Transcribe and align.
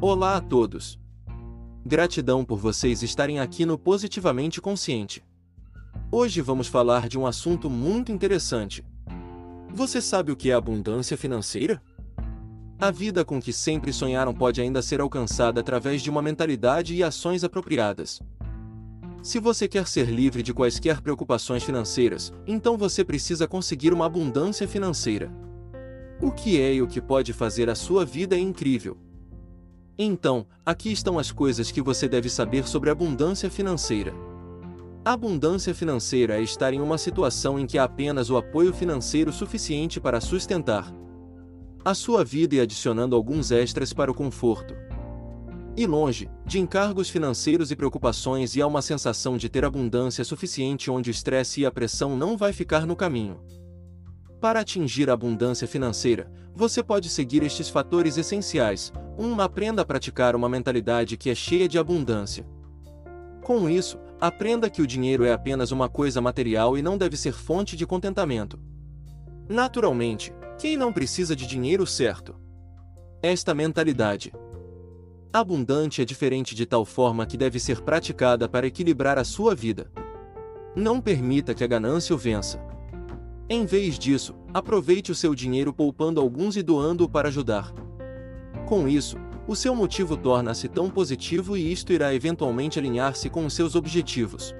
Olá 0.00 0.36
a 0.36 0.40
todos. 0.40 0.96
Gratidão 1.84 2.44
por 2.44 2.56
vocês 2.56 3.02
estarem 3.02 3.40
aqui 3.40 3.66
no 3.66 3.76
Positivamente 3.76 4.60
Consciente. 4.60 5.24
Hoje 6.12 6.40
vamos 6.40 6.68
falar 6.68 7.08
de 7.08 7.18
um 7.18 7.26
assunto 7.26 7.68
muito 7.68 8.12
interessante. 8.12 8.84
Você 9.74 10.00
sabe 10.00 10.30
o 10.30 10.36
que 10.36 10.52
é 10.52 10.54
abundância 10.54 11.16
financeira? 11.16 11.82
A 12.78 12.92
vida 12.92 13.24
com 13.24 13.42
que 13.42 13.52
sempre 13.52 13.92
sonharam 13.92 14.32
pode 14.32 14.60
ainda 14.60 14.80
ser 14.82 15.00
alcançada 15.00 15.60
através 15.60 16.00
de 16.00 16.08
uma 16.08 16.22
mentalidade 16.22 16.94
e 16.94 17.02
ações 17.02 17.42
apropriadas. 17.42 18.22
Se 19.20 19.40
você 19.40 19.66
quer 19.66 19.88
ser 19.88 20.08
livre 20.08 20.44
de 20.44 20.54
quaisquer 20.54 21.00
preocupações 21.00 21.64
financeiras, 21.64 22.32
então 22.46 22.78
você 22.78 23.04
precisa 23.04 23.48
conseguir 23.48 23.92
uma 23.92 24.06
abundância 24.06 24.68
financeira. 24.68 25.28
O 26.22 26.30
que 26.30 26.60
é 26.60 26.74
e 26.74 26.82
o 26.82 26.86
que 26.86 27.00
pode 27.00 27.32
fazer 27.32 27.68
a 27.68 27.74
sua 27.74 28.04
vida 28.04 28.38
incrível? 28.38 29.07
Então, 29.98 30.46
aqui 30.64 30.92
estão 30.92 31.18
as 31.18 31.32
coisas 31.32 31.72
que 31.72 31.82
você 31.82 32.08
deve 32.08 32.28
saber 32.28 32.68
sobre 32.68 32.88
abundância 32.88 33.50
financeira. 33.50 34.14
A 35.04 35.12
abundância 35.12 35.74
financeira 35.74 36.38
é 36.38 36.42
estar 36.42 36.72
em 36.72 36.80
uma 36.80 36.96
situação 36.96 37.58
em 37.58 37.66
que 37.66 37.78
há 37.78 37.84
apenas 37.84 38.30
o 38.30 38.36
apoio 38.36 38.72
financeiro 38.72 39.32
suficiente 39.32 39.98
para 40.00 40.20
sustentar 40.20 40.94
a 41.84 41.94
sua 41.94 42.24
vida 42.24 42.56
e 42.56 42.60
adicionando 42.60 43.16
alguns 43.16 43.50
extras 43.50 43.92
para 43.92 44.10
o 44.10 44.14
conforto 44.14 44.74
e 45.76 45.86
longe 45.86 46.28
de 46.44 46.58
encargos 46.58 47.08
financeiros 47.08 47.70
e 47.70 47.76
preocupações 47.76 48.54
e 48.56 48.60
há 48.60 48.66
uma 48.66 48.82
sensação 48.82 49.36
de 49.36 49.48
ter 49.48 49.64
abundância 49.64 50.24
suficiente 50.24 50.90
onde 50.90 51.08
o 51.08 51.12
estresse 51.12 51.62
e 51.62 51.66
a 51.66 51.70
pressão 51.70 52.16
não 52.16 52.36
vai 52.36 52.52
ficar 52.52 52.84
no 52.84 52.96
caminho. 52.96 53.40
Para 54.40 54.60
atingir 54.60 55.08
a 55.08 55.14
abundância 55.14 55.66
financeira, 55.66 56.30
você 56.54 56.82
pode 56.82 57.08
seguir 57.08 57.42
estes 57.42 57.68
fatores 57.68 58.18
essenciais. 58.18 58.92
1. 59.18 59.26
Um, 59.26 59.40
aprenda 59.40 59.82
a 59.82 59.84
praticar 59.84 60.36
uma 60.36 60.48
mentalidade 60.48 61.16
que 61.16 61.28
é 61.28 61.34
cheia 61.34 61.68
de 61.68 61.78
abundância. 61.78 62.46
Com 63.42 63.68
isso, 63.68 63.98
aprenda 64.20 64.70
que 64.70 64.80
o 64.80 64.86
dinheiro 64.86 65.24
é 65.24 65.32
apenas 65.32 65.72
uma 65.72 65.88
coisa 65.88 66.20
material 66.20 66.78
e 66.78 66.82
não 66.82 66.96
deve 66.96 67.16
ser 67.16 67.32
fonte 67.32 67.76
de 67.76 67.84
contentamento. 67.84 68.58
Naturalmente, 69.48 70.32
quem 70.58 70.76
não 70.76 70.92
precisa 70.92 71.34
de 71.34 71.46
dinheiro 71.46 71.86
certo? 71.86 72.36
Esta 73.20 73.54
mentalidade 73.54 74.32
abundante 75.32 76.00
é 76.00 76.04
diferente 76.04 76.54
de 76.54 76.64
tal 76.64 76.84
forma 76.84 77.26
que 77.26 77.36
deve 77.36 77.60
ser 77.60 77.82
praticada 77.82 78.48
para 78.48 78.66
equilibrar 78.66 79.18
a 79.18 79.24
sua 79.24 79.54
vida. 79.54 79.90
Não 80.74 81.00
permita 81.00 81.54
que 81.54 81.62
a 81.62 81.66
ganância 81.66 82.14
o 82.14 82.18
vença. 82.18 82.60
Em 83.48 83.64
vez 83.66 83.98
disso, 83.98 84.34
aproveite 84.52 85.12
o 85.12 85.14
seu 85.14 85.34
dinheiro 85.34 85.72
poupando 85.72 86.20
alguns 86.20 86.56
e 86.56 86.62
doando-o 86.62 87.08
para 87.08 87.28
ajudar. 87.28 87.72
Com 88.68 88.86
isso, 88.86 89.16
o 89.46 89.56
seu 89.56 89.74
motivo 89.74 90.14
torna-se 90.14 90.68
tão 90.68 90.90
positivo 90.90 91.56
e 91.56 91.72
isto 91.72 91.90
irá 91.90 92.14
eventualmente 92.14 92.78
alinhar-se 92.78 93.30
com 93.30 93.46
os 93.46 93.54
seus 93.54 93.74
objetivos. 93.74 94.54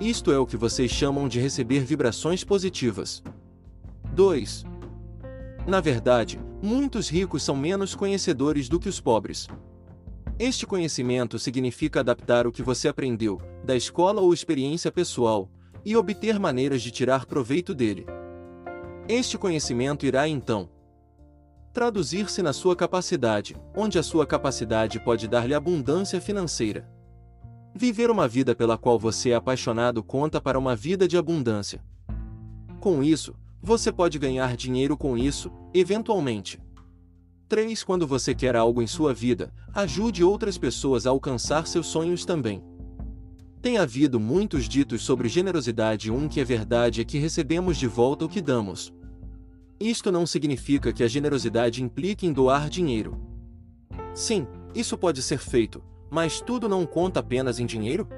Isto 0.00 0.30
é 0.30 0.38
o 0.38 0.46
que 0.46 0.56
vocês 0.56 0.92
chamam 0.92 1.26
de 1.26 1.40
receber 1.40 1.80
vibrações 1.80 2.44
positivas. 2.44 3.24
2. 4.14 4.64
Na 5.66 5.80
verdade, 5.80 6.38
muitos 6.62 7.08
ricos 7.08 7.42
são 7.42 7.56
menos 7.56 7.96
conhecedores 7.96 8.68
do 8.68 8.78
que 8.78 8.88
os 8.88 9.00
pobres. 9.00 9.48
Este 10.38 10.64
conhecimento 10.64 11.36
significa 11.36 11.98
adaptar 11.98 12.46
o 12.46 12.52
que 12.52 12.62
você 12.62 12.86
aprendeu, 12.86 13.40
da 13.64 13.74
escola 13.74 14.20
ou 14.20 14.32
experiência 14.32 14.92
pessoal, 14.92 15.50
e 15.84 15.96
obter 15.96 16.38
maneiras 16.38 16.80
de 16.80 16.92
tirar 16.92 17.26
proveito 17.26 17.74
dele. 17.74 18.06
Este 19.08 19.36
conhecimento 19.36 20.06
irá 20.06 20.28
então 20.28 20.75
traduzir-se 21.76 22.40
na 22.40 22.54
sua 22.54 22.74
capacidade, 22.74 23.54
onde 23.76 23.98
a 23.98 24.02
sua 24.02 24.26
capacidade 24.26 24.98
pode 24.98 25.28
dar-lhe 25.28 25.52
abundância 25.52 26.18
financeira. 26.22 26.88
Viver 27.74 28.10
uma 28.10 28.26
vida 28.26 28.54
pela 28.54 28.78
qual 28.78 28.98
você 28.98 29.32
é 29.32 29.34
apaixonado 29.34 30.02
conta 30.02 30.40
para 30.40 30.58
uma 30.58 30.74
vida 30.74 31.06
de 31.06 31.18
abundância. 31.18 31.84
Com 32.80 33.04
isso, 33.04 33.34
você 33.60 33.92
pode 33.92 34.18
ganhar 34.18 34.56
dinheiro 34.56 34.96
com 34.96 35.18
isso, 35.18 35.52
eventualmente. 35.74 36.58
3. 37.46 37.84
Quando 37.84 38.06
você 38.06 38.34
quer 38.34 38.56
algo 38.56 38.80
em 38.80 38.86
sua 38.86 39.12
vida, 39.12 39.52
ajude 39.74 40.24
outras 40.24 40.56
pessoas 40.56 41.06
a 41.06 41.10
alcançar 41.10 41.66
seus 41.66 41.88
sonhos 41.88 42.24
também. 42.24 42.64
Tem 43.60 43.76
havido 43.76 44.18
muitos 44.18 44.66
ditos 44.66 45.02
sobre 45.02 45.28
generosidade 45.28 46.08
e 46.08 46.10
um 46.10 46.26
que 46.26 46.40
é 46.40 46.44
verdade 46.44 47.02
é 47.02 47.04
que 47.04 47.18
recebemos 47.18 47.76
de 47.76 47.86
volta 47.86 48.24
o 48.24 48.30
que 48.30 48.40
damos. 48.40 48.95
Isto 49.78 50.10
não 50.10 50.26
significa 50.26 50.92
que 50.92 51.04
a 51.04 51.08
generosidade 51.08 51.82
implique 51.82 52.26
em 52.26 52.32
doar 52.32 52.70
dinheiro. 52.70 53.20
Sim, 54.14 54.46
isso 54.74 54.96
pode 54.96 55.22
ser 55.22 55.38
feito, 55.38 55.82
mas 56.10 56.40
tudo 56.40 56.68
não 56.68 56.86
conta 56.86 57.20
apenas 57.20 57.60
em 57.60 57.66
dinheiro? 57.66 58.08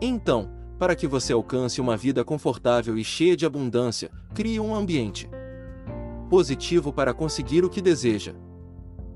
Então, 0.00 0.50
para 0.78 0.96
que 0.96 1.06
você 1.06 1.32
alcance 1.32 1.80
uma 1.80 1.96
vida 1.96 2.24
confortável 2.24 2.98
e 2.98 3.04
cheia 3.04 3.36
de 3.36 3.46
abundância, 3.46 4.10
crie 4.34 4.58
um 4.58 4.74
ambiente 4.74 5.28
positivo 6.32 6.90
para 6.92 7.12
conseguir 7.12 7.62
o 7.62 7.68
que 7.68 7.82
deseja. 7.82 8.34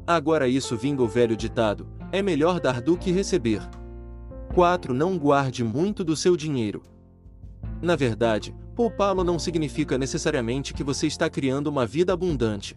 Agora 0.07 0.47
isso 0.47 0.77
vinga 0.77 1.03
o 1.03 1.09
velho 1.09 1.35
ditado: 1.35 1.89
é 2.13 2.21
melhor 2.21 2.61
dar 2.61 2.81
do 2.83 2.95
que 2.95 3.11
receber. 3.11 3.63
4. 4.55 4.93
Não 4.93 5.19
guarde 5.19 5.65
muito 5.65 6.05
do 6.05 6.15
seu 6.15 6.37
dinheiro. 6.37 6.83
Na 7.87 7.95
verdade, 7.95 8.53
poupá-lo 8.75 9.23
não 9.23 9.39
significa 9.39 9.97
necessariamente 9.97 10.75
que 10.75 10.83
você 10.83 11.07
está 11.07 11.31
criando 11.31 11.69
uma 11.69 11.87
vida 11.87 12.13
abundante. 12.13 12.77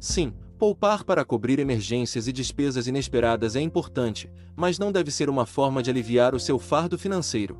Sim, 0.00 0.34
poupar 0.58 1.04
para 1.04 1.24
cobrir 1.24 1.60
emergências 1.60 2.26
e 2.26 2.32
despesas 2.32 2.88
inesperadas 2.88 3.54
é 3.54 3.60
importante, 3.60 4.28
mas 4.56 4.80
não 4.80 4.90
deve 4.90 5.12
ser 5.12 5.30
uma 5.30 5.46
forma 5.46 5.80
de 5.80 5.90
aliviar 5.90 6.34
o 6.34 6.40
seu 6.40 6.58
fardo 6.58 6.98
financeiro. 6.98 7.56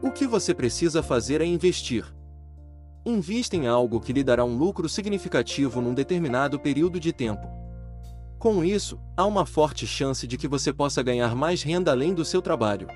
O 0.00 0.12
que 0.12 0.24
você 0.24 0.54
precisa 0.54 1.02
fazer 1.02 1.40
é 1.40 1.44
investir. 1.44 2.14
Invista 3.04 3.56
em 3.56 3.66
algo 3.66 3.98
que 3.98 4.12
lhe 4.12 4.22
dará 4.22 4.44
um 4.44 4.56
lucro 4.56 4.88
significativo 4.88 5.80
num 5.80 5.94
determinado 5.94 6.60
período 6.60 7.00
de 7.00 7.12
tempo. 7.12 7.44
Com 8.38 8.64
isso, 8.64 9.00
há 9.16 9.26
uma 9.26 9.44
forte 9.44 9.84
chance 9.84 10.28
de 10.28 10.38
que 10.38 10.46
você 10.46 10.72
possa 10.72 11.02
ganhar 11.02 11.34
mais 11.34 11.64
renda 11.64 11.90
além 11.90 12.14
do 12.14 12.24
seu 12.24 12.40
trabalho. 12.40 12.86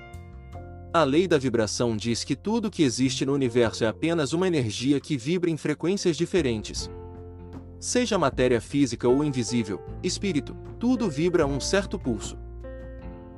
A 0.93 1.05
lei 1.05 1.25
da 1.25 1.37
vibração 1.37 1.95
diz 1.95 2.25
que 2.25 2.35
tudo 2.35 2.69
que 2.69 2.83
existe 2.83 3.25
no 3.25 3.33
universo 3.33 3.85
é 3.85 3.87
apenas 3.87 4.33
uma 4.33 4.45
energia 4.45 4.99
que 4.99 5.15
vibra 5.15 5.49
em 5.49 5.55
frequências 5.55 6.17
diferentes. 6.17 6.91
Seja 7.79 8.17
matéria 8.17 8.59
física 8.59 9.07
ou 9.07 9.23
invisível, 9.23 9.81
espírito, 10.03 10.53
tudo 10.77 11.09
vibra 11.09 11.43
a 11.43 11.47
um 11.47 11.61
certo 11.61 11.97
pulso. 11.97 12.37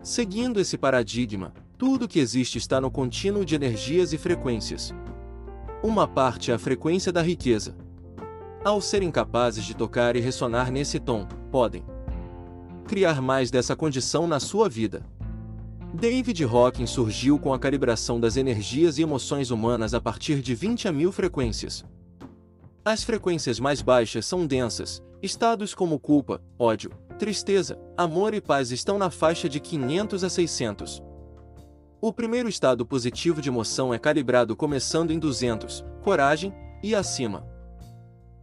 Seguindo 0.02 0.60
esse 0.60 0.80
paradigma, 0.80 1.54
tudo 1.78 2.08
que 2.08 2.18
existe 2.18 2.58
está 2.58 2.82
no 2.82 2.90
contínuo 2.90 3.46
de 3.46 3.54
energias 3.54 4.14
e 4.14 4.18
frequências. 4.18 4.92
Uma 5.84 6.08
parte 6.08 6.50
é 6.50 6.56
a 6.56 6.60
frequência 6.60 7.12
da 7.12 7.22
riqueza. 7.22 7.76
Ao 8.66 8.82
serem 8.82 9.12
capazes 9.12 9.64
de 9.64 9.76
tocar 9.76 10.16
e 10.16 10.20
ressonar 10.20 10.72
nesse 10.72 11.00
tom, 11.00 11.28
podem 11.52 11.86
criar 12.88 13.22
mais 13.22 13.52
dessa 13.52 13.76
condição 13.76 14.26
na 14.26 14.40
sua 14.40 14.68
vida. 14.68 15.06
David 15.94 16.44
Hawkins 16.44 16.90
surgiu 16.90 17.38
com 17.38 17.54
a 17.54 17.60
calibração 17.60 18.20
das 18.20 18.36
energias 18.36 18.98
e 18.98 19.04
emoções 19.04 19.52
humanas 19.52 19.94
a 19.94 20.02
partir 20.02 20.42
de 20.42 20.56
20 20.56 20.88
a 20.88 20.92
mil 20.92 21.12
frequências. 21.12 21.86
As 22.84 23.04
frequências 23.04 23.60
mais 23.60 23.80
baixas 23.80 24.26
são 24.26 24.48
densas, 24.48 25.04
estados 25.22 25.76
como 25.76 26.00
culpa, 26.00 26.42
ódio, 26.58 26.92
tristeza, 27.20 27.80
amor 27.96 28.34
e 28.34 28.42
paz 28.42 28.72
estão 28.72 28.98
na 28.98 29.12
faixa 29.12 29.48
de 29.48 29.60
500 29.60 30.24
a 30.24 30.30
600. 30.30 31.04
O 32.02 32.12
primeiro 32.12 32.50
estado 32.50 32.84
positivo 32.86 33.40
de 33.40 33.50
emoção 33.50 33.94
é 33.94 34.00
calibrado 34.00 34.56
começando 34.56 35.12
em 35.12 35.20
200, 35.20 35.86
coragem, 36.02 36.52
e 36.82 36.94
acima. 36.94 37.48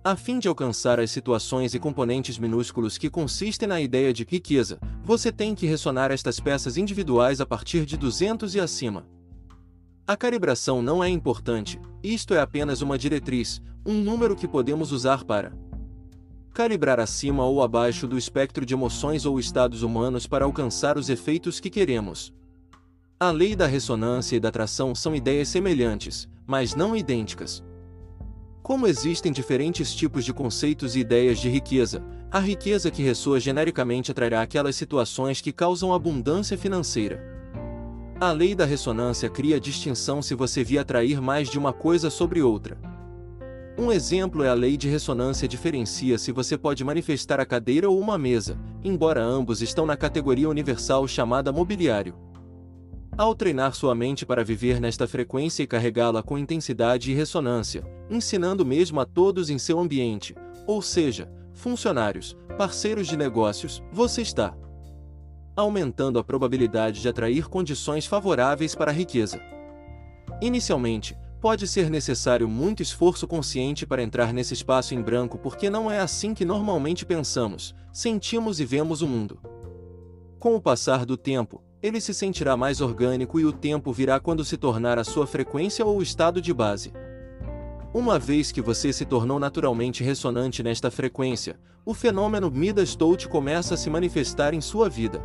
A 0.03 0.17
fim 0.17 0.39
de 0.39 0.49
alcançar 0.49 0.99
as 0.99 1.11
situações 1.11 1.75
e 1.75 1.79
componentes 1.79 2.39
minúsculos 2.39 2.97
que 2.97 3.11
consistem 3.11 3.69
na 3.69 3.83
ideia 3.83 4.15
de 4.15 4.27
riqueza, 4.27 4.79
você 5.05 5.31
tem 5.31 5.55
que 5.55 5.67
ressonar 5.67 6.11
estas 6.11 6.41
peças 6.41 6.79
individuais 6.79 7.39
a 7.39 7.45
partir 7.45 7.85
de 7.85 7.99
200 7.99 8.55
e 8.55 8.61
acima. 8.61 9.07
A 10.07 10.17
calibração 10.17 10.81
não 10.81 11.05
é 11.05 11.09
importante, 11.11 11.79
isto 12.03 12.33
é 12.33 12.41
apenas 12.41 12.81
uma 12.81 12.97
diretriz, 12.97 13.61
um 13.85 13.93
número 13.93 14.35
que 14.35 14.49
podemos 14.49 14.91
usar 14.91 15.23
para 15.23 15.53
calibrar 16.55 16.99
acima 16.99 17.45
ou 17.45 17.63
abaixo 17.63 18.09
do 18.09 18.17
espectro 18.17 18.65
de 18.65 18.73
emoções 18.73 19.27
ou 19.27 19.39
estados 19.39 19.83
humanos 19.83 20.27
para 20.27 20.47
alcançar 20.47 20.97
os 20.97 21.11
efeitos 21.11 21.61
que 21.61 21.69
queremos. 21.69 22.33
A 23.21 23.31
lei 23.31 23.55
da 23.55 23.67
ressonância 23.67 24.35
e 24.35 24.41
da 24.41 24.49
atração 24.49 24.95
são 24.95 25.15
ideias 25.15 25.49
semelhantes, 25.49 26.27
mas 26.47 26.75
não 26.75 26.97
idênticas. 26.97 27.63
Como 28.63 28.87
existem 28.87 29.33
diferentes 29.33 29.95
tipos 29.95 30.25
de 30.25 30.35
conceitos 30.35 30.95
e 30.95 31.01
ideias 31.01 31.39
de 31.39 31.49
riqueza, 31.49 32.03
a 32.31 32.39
riqueza 32.39 32.91
que 32.91 33.03
ressoa 33.03 33.41
genericamente 33.41 34.11
atrairá 34.11 34.43
aquelas 34.43 34.77
situações 34.77 35.41
que 35.41 35.51
causam 35.51 35.95
abundância 35.95 36.57
financeira. 36.59 37.21
A 38.21 38.33
lei 38.33 38.55
da 38.55 38.67
ressonância 38.67 39.31
cria 39.31 39.59
distinção 39.59 40.21
se 40.21 40.35
você 40.35 40.63
vir 40.63 40.79
atrair 40.79 41.23
mais 41.23 41.49
de 41.49 41.59
uma 41.59 41.73
coisa 41.73 42.11
sobre 42.11 42.43
outra. 42.43 42.79
Um 43.79 43.91
exemplo 43.91 44.45
é 44.45 44.49
a 44.51 44.55
lei 44.55 44.77
de 44.77 44.91
ressonância 44.91 45.49
diferencia 45.49 46.19
se 46.19 46.31
você 46.31 46.59
pode 46.59 46.85
manifestar 46.85 47.41
a 47.41 47.47
cadeira 47.47 47.89
ou 47.89 47.99
uma 47.99 48.19
mesa, 48.19 48.59
embora 48.85 49.23
ambos 49.23 49.63
estão 49.63 49.87
na 49.87 49.97
categoria 49.97 50.51
universal 50.51 51.09
chamada 51.09 51.51
mobiliário. 51.51 52.15
Ao 53.17 53.35
treinar 53.35 53.75
sua 53.75 53.95
mente 53.95 54.25
para 54.25 54.45
viver 54.45 54.81
nesta 54.81 55.07
frequência 55.07 55.63
e 55.63 55.67
carregá-la 55.67 56.23
com 56.23 56.39
intensidade 56.39 57.11
e 57.11 57.15
ressonância, 57.15 57.85
ensinando 58.09 58.65
mesmo 58.65 59.01
a 59.01 59.05
todos 59.05 59.51
em 59.51 59.59
seu 59.59 59.79
ambiente, 59.79 60.35
ou 60.67 60.81
seja, 60.81 61.31
funcionários, 61.53 62.37
parceiros 62.57 63.07
de 63.07 63.17
negócios, 63.17 63.83
você 63.93 64.23
está 64.23 64.55
aumentando 65.57 66.19
a 66.19 66.25
probabilidade 66.25 67.03
de 67.03 67.09
atrair 67.09 67.49
condições 67.49 68.07
favoráveis 68.07 68.75
para 68.75 68.91
a 68.91 68.95
riqueza. 68.95 69.41
Inicialmente, 70.41 71.15
pode 71.41 71.67
ser 71.67 71.91
necessário 71.91 72.49
muito 72.49 72.83
esforço 72.83 73.27
consciente 73.27 73.87
para 73.87 74.03
entrar 74.03 74.33
nesse 74.33 74.55
espaço 74.55 74.95
em 74.95 75.03
branco 75.03 75.39
porque 75.39 75.69
não 75.69 75.91
é 75.91 76.01
assim 76.01 76.33
que 76.33 76.45
normalmente 76.45 77.05
pensamos, 77.05 77.75
sentimos 77.93 78.61
e 78.61 78.65
vemos 78.65 79.03
o 79.03 79.07
mundo. 79.07 79.39
Com 80.39 80.55
o 80.55 80.61
passar 80.61 81.05
do 81.05 81.17
tempo, 81.17 81.63
ele 81.83 82.01
se 82.01 82.13
sentirá 82.13 82.57
mais 82.57 82.81
orgânico 82.81 83.41
e 83.41 83.45
o 83.45 83.53
tempo 83.53 83.93
virá 83.93 84.21
quando 84.21 84.45
se 84.45 84.57
tornar 84.57 84.99
a 84.99 85.05
sua 85.05 85.27
frequência 85.27 85.85
ou 85.85 86.03
estado 86.03 86.41
de 86.41 86.53
base. 86.53 86.93
Uma 87.93 88.19
vez 88.19 88.53
que 88.53 88.61
você 88.61 88.93
se 88.93 89.05
tornou 89.05 89.41
naturalmente 89.41 90.05
ressonante 90.05 90.63
nesta 90.63 90.91
frequência, 90.91 91.59
o 91.85 91.95
fenômeno 91.95 92.51
Midas 92.51 92.95
Touch 92.95 93.29
começa 93.29 93.75
a 93.75 93.77
se 93.77 93.89
manifestar 93.89 94.55
em 94.55 94.61
sua 94.61 94.89
vida. 94.89 95.21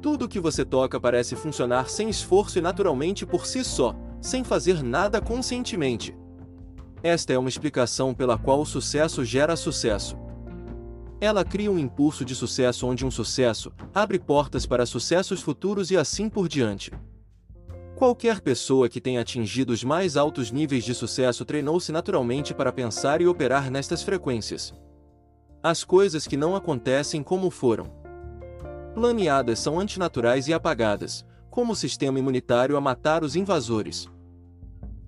Tudo 0.00 0.28
que 0.28 0.38
você 0.38 0.64
toca 0.64 1.00
parece 1.00 1.34
funcionar 1.34 1.90
sem 1.90 2.08
esforço 2.08 2.58
e 2.58 2.62
naturalmente 2.62 3.26
por 3.26 3.44
si 3.44 3.64
só, 3.64 3.94
sem 4.20 4.44
fazer 4.44 4.82
nada 4.82 5.20
conscientemente. 5.20 6.16
Esta 7.02 7.32
é 7.32 7.38
uma 7.38 7.48
explicação 7.48 8.14
pela 8.14 8.38
qual 8.38 8.60
o 8.60 8.66
sucesso 8.66 9.24
gera 9.24 9.56
sucesso. 9.56 10.16
Ela 11.20 11.44
cria 11.44 11.70
um 11.70 11.78
impulso 11.78 12.24
de 12.24 12.34
sucesso 12.34 12.86
onde 12.86 13.04
um 13.04 13.10
sucesso 13.10 13.72
abre 13.92 14.18
portas 14.18 14.64
para 14.66 14.86
sucessos 14.86 15.40
futuros 15.42 15.90
e 15.90 15.96
assim 15.96 16.28
por 16.28 16.48
diante. 16.48 16.92
Qualquer 17.96 18.40
pessoa 18.40 18.88
que 18.88 19.00
tenha 19.00 19.20
atingido 19.20 19.72
os 19.72 19.82
mais 19.82 20.16
altos 20.16 20.52
níveis 20.52 20.84
de 20.84 20.94
sucesso 20.94 21.44
treinou-se 21.44 21.90
naturalmente 21.90 22.54
para 22.54 22.72
pensar 22.72 23.20
e 23.20 23.26
operar 23.26 23.68
nestas 23.68 24.04
frequências. 24.04 24.72
As 25.60 25.82
coisas 25.82 26.24
que 26.24 26.36
não 26.36 26.54
acontecem 26.54 27.20
como 27.22 27.50
foram 27.50 27.90
planeadas 28.94 29.58
são 29.58 29.80
antinaturais 29.80 30.46
e 30.46 30.52
apagadas, 30.52 31.24
como 31.50 31.72
o 31.72 31.76
sistema 31.76 32.20
imunitário 32.20 32.76
a 32.76 32.80
matar 32.80 33.24
os 33.24 33.34
invasores. 33.34 34.08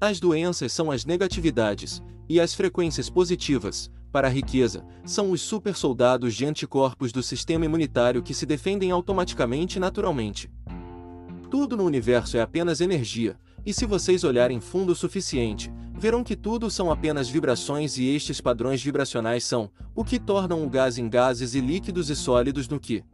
As 0.01 0.19
doenças 0.19 0.73
são 0.73 0.91
as 0.91 1.05
negatividades, 1.05 2.03
e 2.29 2.41
as 2.41 2.55
frequências 2.55 3.11
positivas, 3.11 3.91
para 4.11 4.29
a 4.29 4.31
riqueza, 4.31 4.85
são 5.05 5.31
os 5.31 5.41
supersoldados 5.41 6.35
de 6.35 6.45
anticorpos 6.45 7.13
do 7.13 7.23
sistema 7.23 7.65
imunitário 7.65 8.23
que 8.23 8.35
se 8.35 8.45
defendem 8.45 8.91
automaticamente 8.91 9.77
e 9.77 9.81
naturalmente. 9.81 10.51
Tudo 11.51 11.77
no 11.77 11.85
universo 11.85 12.37
é 12.37 12.41
apenas 12.41 12.81
energia, 12.81 13.37
e 13.65 13.73
se 13.73 13.87
vocês 13.87 14.25
olharem 14.25 14.61
fundo 14.61 14.93
o 14.93 14.97
suficiente, 14.97 15.73
verão 15.95 16.25
que 16.25 16.37
tudo 16.37 16.71
são 16.71 16.91
apenas 16.91 17.29
vibrações 17.29 17.99
e 17.99 18.07
estes 18.09 18.41
padrões 18.41 18.83
vibracionais 18.83 19.45
são 19.45 19.71
o 19.95 20.05
que 20.05 20.19
tornam 20.19 20.65
o 20.65 20.71
gás 20.71 20.97
em 20.97 21.09
gases 21.09 21.55
e 21.55 21.61
líquidos 21.61 22.09
e 22.09 22.17
sólidos 22.17 22.69
no 22.69 22.81
que 22.81 23.05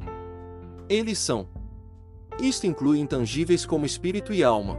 eles 0.88 1.18
são. 1.18 1.48
Isto 2.40 2.66
inclui 2.66 3.00
intangíveis 3.00 3.66
como 3.66 3.86
espírito 3.86 4.32
e 4.32 4.44
alma. 4.44 4.76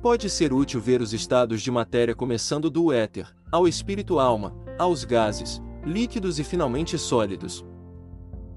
Pode 0.00 0.30
ser 0.30 0.52
útil 0.52 0.80
ver 0.80 1.00
os 1.00 1.12
estados 1.12 1.60
de 1.60 1.70
matéria 1.70 2.14
começando 2.14 2.70
do 2.70 2.92
éter, 2.92 3.26
ao 3.50 3.66
espírito-alma, 3.66 4.54
aos 4.78 5.04
gases, 5.04 5.60
líquidos 5.84 6.38
e 6.38 6.44
finalmente 6.44 6.96
sólidos. 6.96 7.64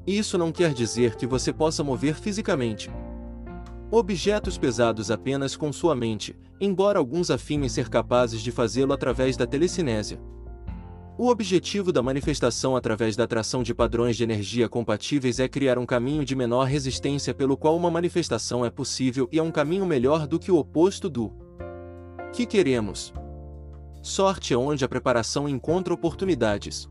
Isso 0.06 0.38
não 0.38 0.52
quer 0.52 0.74
dizer 0.74 1.16
que 1.16 1.28
você 1.28 1.52
possa 1.52 1.84
mover 1.84 2.16
fisicamente 2.16 2.90
objetos 3.92 4.58
pesados 4.58 5.12
apenas 5.12 5.58
com 5.58 5.72
sua 5.74 5.94
mente, 5.94 6.34
embora 6.62 6.98
alguns 6.98 7.30
afirmem 7.30 7.68
ser 7.68 7.90
capazes 7.90 8.42
de 8.42 8.50
fazê-lo 8.50 8.94
através 8.94 9.36
da 9.36 9.46
telecinésia. 9.46 10.18
O 11.18 11.28
objetivo 11.28 11.92
da 11.92 12.02
manifestação 12.02 12.76
através 12.76 13.18
da 13.18 13.26
atração 13.26 13.62
de 13.62 13.76
padrões 13.76 14.16
de 14.16 14.24
energia 14.24 14.70
compatíveis 14.70 15.40
é 15.40 15.48
criar 15.48 15.78
um 15.78 15.86
caminho 15.86 16.24
de 16.24 16.36
menor 16.38 16.64
resistência 16.64 17.34
pelo 17.34 17.58
qual 17.58 17.76
uma 17.76 17.92
manifestação 17.92 18.66
é 18.66 18.70
possível 18.70 19.28
e 19.30 19.38
é 19.38 19.44
um 19.44 19.52
caminho 19.52 19.86
melhor 19.86 20.26
do 20.26 20.40
que 20.40 20.52
o 20.52 20.58
oposto 20.58 21.10
do 21.10 21.32
que 22.32 22.46
queremos. 22.46 23.14
Sorte 24.02 24.54
é 24.54 24.58
onde 24.58 24.84
a 24.84 24.90
preparação 24.90 25.48
encontra 25.48 25.94
oportunidades. 25.94 26.90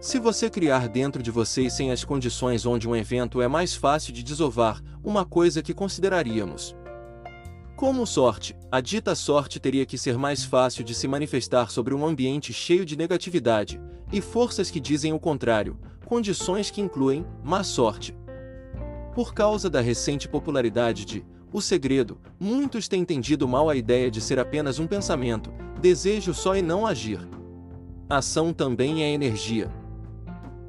Se 0.00 0.18
você 0.18 0.50
criar 0.50 0.88
dentro 0.88 1.22
de 1.22 1.30
você 1.30 1.70
sem 1.70 1.90
as 1.90 2.04
condições 2.04 2.66
onde 2.66 2.88
um 2.88 2.96
evento 2.96 3.40
é 3.40 3.48
mais 3.48 3.74
fácil 3.74 4.12
de 4.12 4.22
desovar, 4.22 4.82
uma 5.02 5.24
coisa 5.24 5.62
que 5.62 5.74
consideraríamos 5.74 6.76
como 7.76 8.06
sorte, 8.06 8.56
a 8.70 8.80
dita 8.80 9.16
sorte 9.16 9.58
teria 9.58 9.84
que 9.84 9.98
ser 9.98 10.16
mais 10.16 10.44
fácil 10.44 10.84
de 10.84 10.94
se 10.94 11.08
manifestar 11.08 11.72
sobre 11.72 11.92
um 11.92 12.06
ambiente 12.06 12.52
cheio 12.52 12.84
de 12.84 12.96
negatividade, 12.96 13.80
e 14.12 14.20
forças 14.20 14.70
que 14.70 14.78
dizem 14.78 15.12
o 15.12 15.18
contrário, 15.18 15.76
condições 16.06 16.70
que 16.70 16.80
incluem 16.80 17.26
má 17.42 17.64
sorte. 17.64 18.16
Por 19.12 19.34
causa 19.34 19.68
da 19.68 19.80
recente 19.80 20.28
popularidade 20.28 21.04
de 21.04 21.26
O 21.52 21.60
Segredo, 21.60 22.20
muitos 22.38 22.86
têm 22.86 23.02
entendido 23.02 23.48
mal 23.48 23.68
a 23.68 23.74
ideia 23.74 24.08
de 24.08 24.20
ser 24.20 24.38
apenas 24.38 24.78
um 24.78 24.86
pensamento, 24.86 25.52
desejo 25.84 26.32
só 26.32 26.56
e 26.56 26.62
não 26.62 26.86
agir. 26.86 27.20
Ação 28.08 28.54
também 28.54 29.04
é 29.04 29.12
energia. 29.12 29.70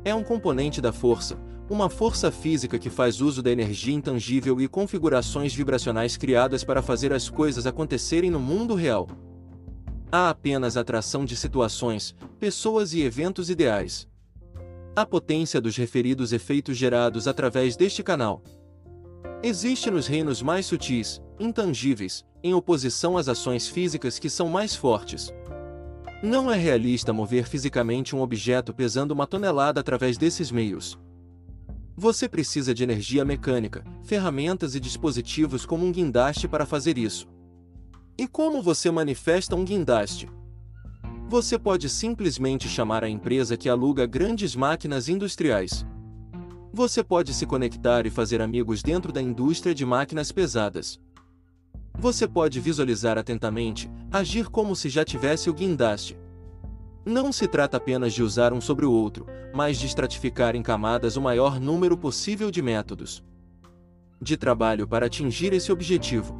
É 0.03 0.13
um 0.13 0.21
componente 0.21 0.81
da 0.81 0.91
força, 0.91 1.38
uma 1.69 1.89
força 1.89 2.29
física 2.29 2.77
que 2.77 2.89
faz 2.89 3.21
uso 3.21 3.41
da 3.41 3.50
energia 3.50 3.95
intangível 3.95 4.59
e 4.59 4.67
configurações 4.67 5.56
vibracionais 5.56 6.17
criadas 6.17 6.65
para 6.65 6.81
fazer 6.81 7.13
as 7.13 7.29
coisas 7.29 7.65
acontecerem 7.65 8.29
no 8.29 8.41
mundo 8.41 8.75
real. 8.75 9.07
Há 10.12 10.31
apenas 10.31 10.75
atração 10.75 11.23
de 11.23 11.38
situações, 11.38 12.13
pessoas 12.38 12.94
e 12.94 13.01
eventos 13.01 13.50
ideais. 13.50 14.09
A 14.97 15.06
potência 15.06 15.61
dos 15.61 15.77
referidos 15.77 16.33
efeitos 16.33 16.75
gerados 16.75 17.25
através 17.25 17.77
deste 17.77 18.03
canal 18.03 18.44
existe 19.41 19.89
nos 19.89 20.07
reinos 20.07 20.41
mais 20.41 20.65
sutis, 20.65 21.21
intangíveis, 21.39 22.25
em 22.43 22.53
oposição 22.53 23.17
às 23.17 23.27
ações 23.27 23.67
físicas 23.67 24.19
que 24.19 24.29
são 24.29 24.49
mais 24.49 24.75
fortes. 24.75 25.33
Não 26.23 26.51
é 26.51 26.57
realista 26.57 27.11
mover 27.11 27.47
fisicamente 27.47 28.15
um 28.15 28.21
objeto 28.21 28.73
pesando 28.73 29.11
uma 29.11 29.27
tonelada 29.27 29.79
através 29.79 30.17
desses 30.17 30.51
meios. 30.51 30.97
Você 31.97 32.27
precisa 32.27 32.73
de 32.73 32.83
energia 32.83 33.23
mecânica, 33.23 33.83
ferramentas 34.04 34.75
e 34.75 34.80
dispositivos 34.80 35.65
como 35.65 35.85
um 35.85 35.92
guindaste 35.92 36.47
para 36.47 36.65
fazer 36.65 36.97
isso. 36.97 37.27
E 38.18 38.27
como 38.27 38.61
você 38.61 38.89
manifesta 38.92 39.56
um 39.56 39.63
guindaste? 39.63 40.27
Você 41.27 41.57
pode 41.57 41.89
simplesmente 41.89 42.68
chamar 42.69 43.04
a 43.04 43.09
empresa 43.09 43.57
que 43.57 43.68
aluga 43.68 44.06
grandes 44.06 44.56
máquinas 44.56 45.09
industriais. 45.09 45.85
Você 46.71 47.04
pode 47.04 47.33
se 47.33 47.45
conectar 47.45 48.06
e 48.06 48.09
fazer 48.09 48.42
amigos 48.42 48.83
dentro 48.83 49.11
da 49.11 49.21
indústria 49.21 49.73
de 49.73 49.85
máquinas 49.85 50.31
pesadas. 50.31 50.99
Você 51.97 52.28
pode 52.28 52.59
visualizar 52.59 53.18
atentamente, 53.18 53.90
agir 54.11 54.49
como 54.49 54.75
se 54.75 54.90
já 54.90 55.04
tivesse 55.04 55.49
o 55.49 55.54
guindaste. 55.54 56.18
Não 57.06 57.31
se 57.31 57.47
trata 57.47 57.78
apenas 57.78 58.14
de 58.14 58.23
usar 58.23 58.54
um 58.54 58.61
sobre 58.61 58.85
o 58.85 58.92
outro, 58.92 59.25
mas 59.54 59.80
de 59.80 59.85
estratificar 59.85 60.56
em 60.56 60.61
camadas 60.61 61.16
o 61.18 61.21
maior 61.21 61.59
número 61.59 61.97
possível 61.97 62.52
de 62.52 62.61
métodos 62.61 63.23
de 64.21 64.37
trabalho 64.37 64.87
para 64.87 65.06
atingir 65.06 65.54
esse 65.54 65.71
objetivo. 65.71 66.35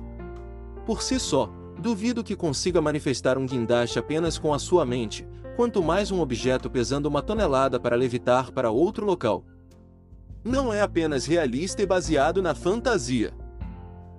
Por 0.86 1.02
si 1.02 1.20
só, 1.20 1.50
duvido 1.80 2.24
que 2.24 2.36
consiga 2.36 2.82
manifestar 2.82 3.38
um 3.38 3.46
guindaste 3.46 4.00
apenas 4.00 4.38
com 4.38 4.54
a 4.54 4.60
sua 4.60 4.86
mente, 4.86 5.28
quanto 5.56 5.84
mais 5.84 6.12
um 6.12 6.20
objeto 6.20 6.70
pesando 6.70 7.08
uma 7.08 7.22
tonelada 7.22 7.80
para 7.80 7.96
levitar 7.96 8.52
para 8.52 8.72
outro 8.72 9.06
local. 9.06 9.46
Não 10.44 10.72
é 10.72 10.82
apenas 10.82 11.26
realista 11.26 11.82
e 11.82 11.86
baseado 11.86 12.42
na 12.42 12.54
fantasia. 12.54 13.34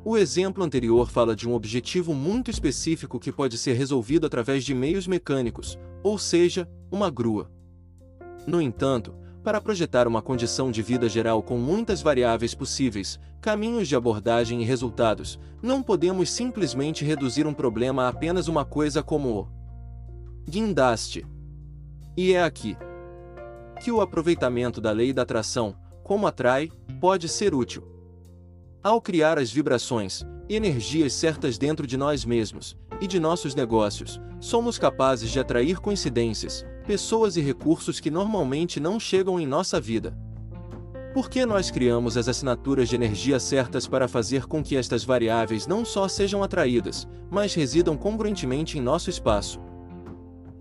O 0.09 0.17
exemplo 0.17 0.63
anterior 0.63 1.11
fala 1.11 1.35
de 1.35 1.49
um 1.49 1.53
objetivo 1.53 2.15
muito 2.15 2.49
específico 2.49 3.19
que 3.19 3.33
pode 3.33 3.59
ser 3.59 3.73
resolvido 3.73 4.25
através 4.25 4.63
de 4.63 4.73
meios 4.73 5.09
mecânicos, 5.09 5.77
ou 6.01 6.17
seja, 6.17 6.71
uma 6.93 7.11
grua. 7.11 7.51
No 8.47 8.63
entanto, 8.63 9.13
para 9.43 9.61
projetar 9.61 10.07
uma 10.07 10.23
condição 10.23 10.71
de 10.71 10.81
vida 10.81 11.09
geral 11.09 11.43
com 11.43 11.59
muitas 11.59 12.03
variáveis 12.03 12.55
possíveis, 12.55 13.19
caminhos 13.41 13.89
de 13.89 13.97
abordagem 13.97 14.63
e 14.63 14.65
resultados, 14.65 15.41
não 15.61 15.83
podemos 15.83 16.31
simplesmente 16.31 17.05
reduzir 17.05 17.45
um 17.45 17.53
problema 17.53 18.05
a 18.05 18.09
apenas 18.11 18.47
uma 18.47 18.65
coisa 18.65 19.03
como 19.03 19.41
o 19.41 19.49
guindaste. 20.49 21.27
E 22.17 22.33
é 22.33 22.45
aqui 22.45 22.77
que 23.83 23.91
o 23.91 24.01
aproveitamento 24.01 24.81
da 24.81 24.93
lei 24.93 25.13
da 25.13 25.23
atração, 25.23 25.75
como 26.05 26.29
atrai, 26.29 26.71
pode 27.01 27.29
ser 27.29 27.53
útil. 27.53 27.96
Ao 28.87 29.01
criar 29.01 29.37
as 29.37 29.51
vibrações, 29.51 30.25
energias 30.49 31.13
certas 31.13 31.59
dentro 31.59 31.89
de 31.89 31.97
nós 31.97 32.25
mesmos 32.25 32.77
e 33.01 33.09
de 33.09 33.19
nossos 33.19 33.53
negócios, 33.53 34.21
somos 34.39 34.79
capazes 34.79 35.29
de 35.33 35.41
atrair 35.41 35.81
coincidências, 35.81 36.65
pessoas 36.87 37.37
e 37.37 37.41
recursos 37.41 37.99
que 37.99 38.13
normalmente 38.13 38.79
não 38.79 39.01
chegam 39.01 39.41
em 39.41 39.45
nossa 39.45 39.81
vida. 39.81 40.17
Por 41.13 41.29
que 41.29 41.45
nós 41.45 41.69
criamos 41.69 42.17
as 42.17 42.29
assinaturas 42.29 42.89
de 42.89 42.95
energia 42.95 43.41
certas 43.41 43.89
para 43.89 44.07
fazer 44.07 44.47
com 44.47 44.63
que 44.63 44.77
estas 44.77 45.03
variáveis 45.03 45.67
não 45.67 45.85
só 45.85 46.07
sejam 46.07 46.45
atraídas, 46.45 47.09
mas 47.29 47.55
residam 47.55 47.97
congruentemente 47.97 48.79
em 48.79 48.81
nosso 48.81 49.11
espaço? 49.11 49.59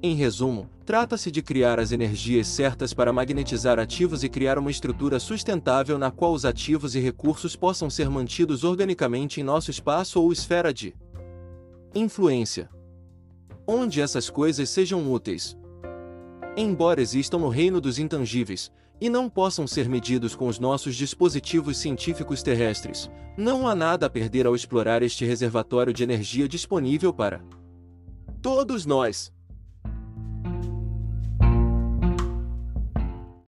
Em 0.02 0.16
resumo, 0.16 0.68
trata-se 0.86 1.32
de 1.32 1.42
criar 1.42 1.80
as 1.80 1.92
energias 1.92 2.48
certas 2.48 2.94
para 2.94 3.12
magnetizar 3.12 3.80
ativos 3.80 4.24
e 4.24 4.30
criar 4.30 4.60
uma 4.60 4.70
estrutura 4.70 5.20
sustentável 5.20 5.98
na 5.98 6.12
qual 6.12 6.32
os 6.32 6.46
ativos 6.46 6.96
e 6.96 7.00
recursos 7.00 7.56
possam 7.56 7.90
ser 7.90 8.10
mantidos 8.10 8.64
organicamente 8.64 9.42
em 9.42 9.44
nosso 9.44 9.72
espaço 9.72 10.22
ou 10.22 10.32
esfera 10.32 10.74
de 10.74 10.96
influência. 11.94 12.70
Onde 13.68 14.00
essas 14.00 14.30
coisas 14.30 14.70
sejam 14.70 15.12
úteis. 15.12 15.58
Embora 16.56 17.02
existam 17.02 17.40
no 17.40 17.50
reino 17.50 17.82
dos 17.82 17.98
intangíveis, 17.98 18.72
e 19.00 19.10
não 19.10 19.30
possam 19.30 19.68
ser 19.68 19.90
medidos 19.90 20.36
com 20.36 20.48
os 20.48 20.60
nossos 20.60 20.96
dispositivos 20.96 21.78
científicos 21.78 22.42
terrestres, 22.42 23.10
não 23.38 23.68
há 23.68 23.76
nada 23.76 24.06
a 24.06 24.10
perder 24.10 24.46
ao 24.46 24.56
explorar 24.56 25.04
este 25.04 25.26
reservatório 25.26 25.92
de 25.92 26.04
energia 26.04 26.48
disponível 26.48 27.14
para 27.14 27.42
todos 28.42 28.86
nós. 28.86 29.35